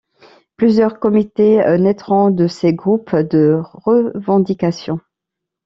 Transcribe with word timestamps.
Plusieurs 0.57 0.99
comités 0.99 1.57
naîtrons 1.79 2.31
de 2.31 2.47
ces 2.47 2.73
groupes 2.73 3.15
de 3.15 3.59
revendication. 3.85 4.99